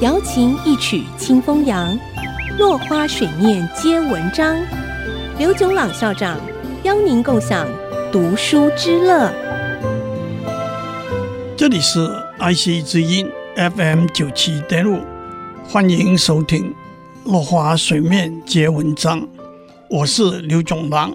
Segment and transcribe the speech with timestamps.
[0.00, 1.98] 瑶琴一曲清风扬，
[2.58, 4.56] 落花水面皆文章。
[5.38, 6.38] 刘炯朗校长
[6.82, 7.66] 邀您共享
[8.12, 9.32] 读书之乐。
[11.56, 12.08] 这里是
[12.38, 15.00] IC 之音 FM 九七点五，
[15.66, 16.74] 欢迎收听
[17.30, 19.20] 《落花水面皆文章》，
[19.88, 21.14] 我是刘炯朗。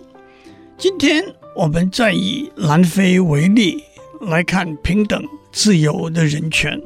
[0.77, 1.23] 今天
[1.55, 3.83] 我们再以南非为例
[4.21, 5.21] 来看平等
[5.51, 6.81] 自由的人权。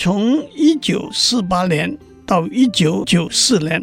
[0.00, 3.82] 从一九四八年到一九九四年，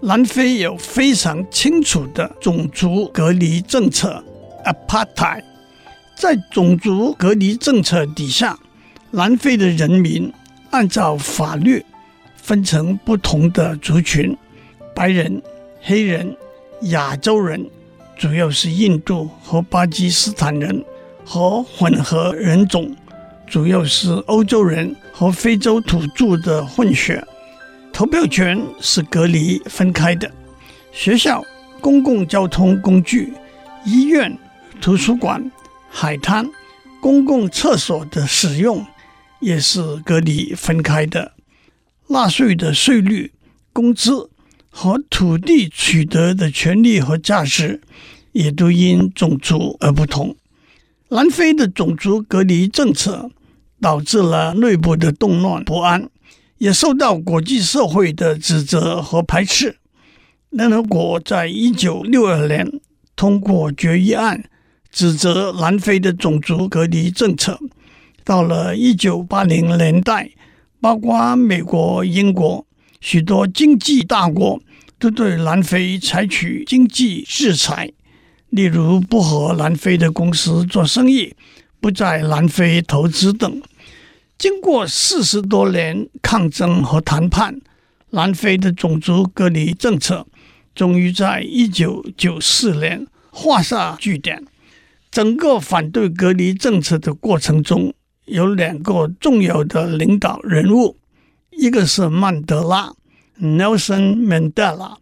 [0.00, 4.20] 南非有非常清楚的种族隔离政策
[4.64, 5.44] （Apartheid）。
[6.16, 8.58] 在种族隔离政策底下，
[9.12, 10.32] 南非的人民
[10.70, 11.86] 按照法律
[12.34, 14.36] 分成不同的族群：
[14.92, 15.40] 白人、
[15.80, 16.36] 黑人、
[16.82, 17.64] 亚洲人。
[18.18, 20.84] 主要是印度和巴基斯坦人
[21.24, 22.92] 和混合人种，
[23.46, 27.24] 主要是欧洲人和非洲土著的混血。
[27.92, 30.28] 投票权是隔离分开的。
[30.90, 31.40] 学校、
[31.80, 33.32] 公共交通工具、
[33.84, 34.36] 医院、
[34.80, 35.48] 图书馆、
[35.88, 36.44] 海滩、
[37.00, 38.84] 公共厕所的使用
[39.38, 41.32] 也是隔离分开的。
[42.08, 43.32] 纳税的税率、
[43.72, 44.28] 工资。
[44.76, 47.80] 和土地取得的权利和价值，
[48.32, 50.34] 也都因种族而不同。
[51.10, 53.30] 南非的种族隔离政策
[53.80, 56.08] 导致了内部的动乱不安，
[56.58, 59.76] 也受到国际社会的指责和排斥。
[60.50, 62.80] 联合国在一九六二年
[63.16, 64.44] 通过决议案，
[64.90, 67.58] 指责南非的种族隔离政策。
[68.22, 70.30] 到了一九八零年代，
[70.80, 72.66] 包括美国、英国。
[73.00, 74.58] 许多经济大国
[74.98, 77.92] 都对南非采取经济制裁，
[78.48, 81.34] 例如不和南非的公司做生意，
[81.84, 83.60] 不在南非投资等。
[84.38, 87.60] 经过四十多年抗争和谈判，
[88.08, 90.26] 南非的种族隔离政策
[90.74, 94.42] 终于在一九九四年画下句点。
[95.10, 97.92] 整个反对隔离政策的过程中，
[98.24, 100.96] 有两个重要的领导人物。
[101.50, 102.94] 一个是曼德拉
[103.38, 104.96] （Nelson Mandela），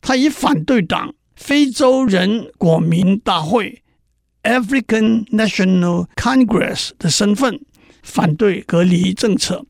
[0.00, 3.82] 他以反对党非洲人国民大会
[4.42, 7.60] （African National Congress） 的身份
[8.02, 9.64] 反对隔离政策，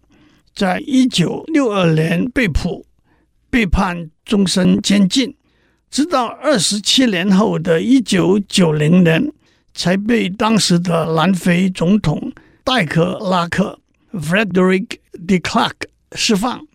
[0.55, 2.85] 在一九六二年被捕，
[3.51, 5.35] 被判终身监禁，
[5.91, 9.33] 直到二十七年后的一九九零年，
[9.75, 12.33] 才被当时的南非总统
[12.65, 13.79] 戴克拉克
[14.13, 15.73] （Frederick de Klerk）。
[16.15, 16.67] 释放。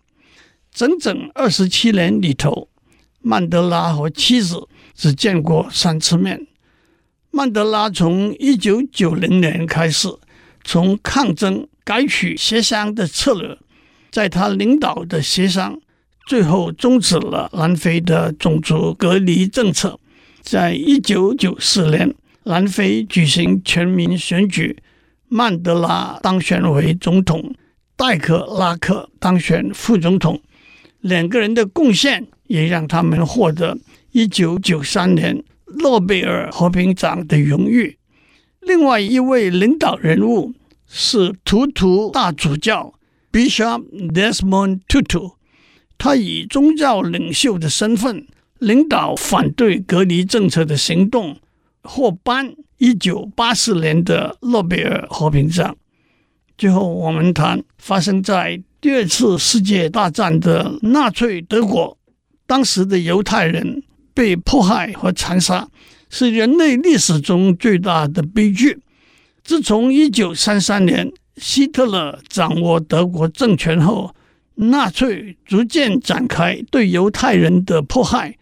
[0.72, 2.68] 整整二十七年里头，
[3.20, 4.66] 曼德拉和妻子
[4.96, 6.47] 只见过三次面。
[7.30, 10.08] 曼德拉从一九九零年开始，
[10.64, 13.56] 从抗争改取协商的策略，
[14.10, 15.78] 在他领导的协商，
[16.26, 20.00] 最后终止了南非的种族隔离政策。
[20.40, 24.78] 在一九九四年，南非举行全民选举，
[25.28, 27.54] 曼德拉当选为总统。
[27.94, 30.40] 戴克拉克当选副总统，
[31.00, 33.76] 两个人的贡献也让他们获得
[34.12, 35.42] 一九九三年
[35.78, 37.98] 诺贝尔和平奖的荣誉。
[38.60, 40.52] 另外一位领导人物
[40.86, 42.94] 是图图大主教
[43.32, 45.34] Bishop Desmond Tutu，
[45.96, 48.26] 他以宗教领袖的身份
[48.58, 51.38] 领导反对隔离政策的行动，
[51.82, 55.76] 获颁一九八四年的诺贝尔和平奖。
[56.56, 61.96] 最后，我们谈发生在第二次世界大战的纳粹德国，
[62.46, 63.82] 当时的犹太人
[64.18, 65.68] 被迫害和残杀，
[66.10, 68.80] 是人类历史中最大的悲剧。
[69.44, 74.12] 自从一九三三年希特勒掌握德国政权后，
[74.56, 78.36] 纳粹逐渐展开对犹太人的迫害，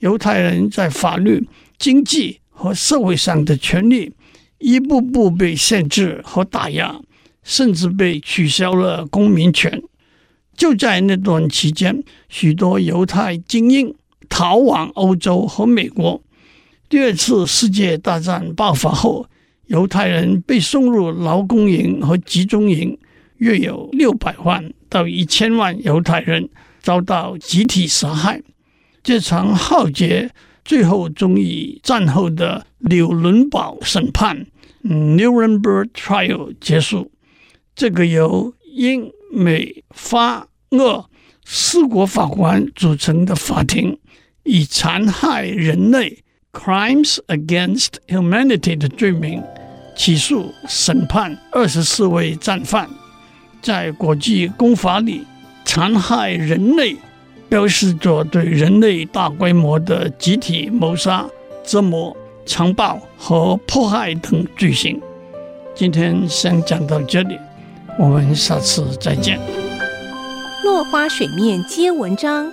[0.00, 1.48] 犹太人在法律、
[1.78, 4.12] 经济和社会上的权利
[4.58, 7.00] 一步步被限制和打压。
[7.46, 9.82] 甚至被取消了公民权。
[10.56, 13.94] 就在那段期间，许多犹太精英
[14.28, 16.22] 逃往欧洲和美国。
[16.88, 19.26] 第二次世界大战爆发后，
[19.66, 22.96] 犹太人被送入劳工营和集中营，
[23.38, 26.48] 约有六百万到一千万犹太人
[26.80, 28.42] 遭到集体杀害。
[29.02, 30.30] 这场浩劫
[30.64, 34.46] 最后终以战后的纽伦堡审判
[34.82, 37.10] （Nuremberg Trial） 结束。
[37.74, 41.10] 这个由英美法俄
[41.44, 43.98] 四国法官组成的法庭，
[44.44, 46.18] 以残害人类
[46.52, 49.42] （crimes against humanity） 的罪名
[49.96, 52.88] 起诉审判二十四位战犯。
[53.62, 55.24] 在国际公法里
[55.64, 56.94] 残害人类，
[57.48, 61.26] 标示着对人类大规模的集体谋杀、
[61.64, 62.14] 折磨、
[62.44, 65.00] 强暴和迫害等罪行。
[65.74, 67.38] 今天先讲到这里，
[67.98, 69.40] 我们下次再见。
[70.62, 72.52] 落花水面皆文章，